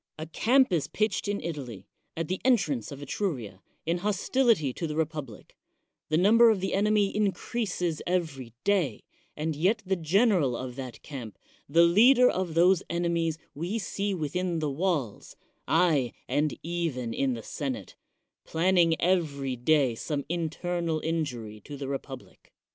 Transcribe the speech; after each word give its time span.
A 0.17 0.25
camp 0.25 0.73
is 0.73 0.87
pitched 0.87 1.27
in 1.27 1.39
Italy, 1.41 1.85
at 2.17 2.27
the 2.27 2.41
entrance 2.43 2.91
of 2.91 3.03
Etruria, 3.03 3.61
in 3.85 3.99
hostility 3.99 4.73
to 4.73 4.87
the 4.87 4.95
republic; 4.95 5.55
the 6.09 6.17
number 6.17 6.49
of 6.49 6.59
the 6.59 6.73
enemy 6.73 7.15
increases 7.15 8.01
every 8.07 8.51
day; 8.63 9.03
and 9.37 9.55
yet 9.55 9.83
the 9.85 9.95
general 9.95 10.57
of 10.57 10.75
that 10.75 11.03
camp, 11.03 11.37
the 11.69 11.83
leader 11.83 12.27
of 12.27 12.55
those 12.55 12.81
enemies, 12.89 13.37
we 13.53 13.77
see 13.77 14.15
within 14.15 14.57
the 14.57 14.71
walls— 14.71 15.35
aye, 15.67 16.13
and 16.27 16.57
even 16.63 17.13
in 17.13 17.33
the 17.35 17.43
senate— 17.43 17.95
planning 18.43 18.99
every 18.99 19.55
day 19.55 19.93
some 19.93 20.25
internal 20.29 20.99
injury 21.01 21.61
to 21.61 21.77
the 21.77 21.87
republic. 21.87 22.51